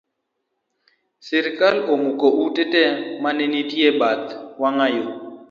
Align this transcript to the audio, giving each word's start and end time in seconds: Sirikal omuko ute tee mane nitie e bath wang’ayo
Sirikal 1.25 1.77
omuko 1.93 2.25
ute 2.45 2.63
tee 2.71 2.91
mane 3.21 3.43
nitie 3.51 3.85
e 3.91 3.97
bath 3.99 4.27
wang’ayo 4.61 5.05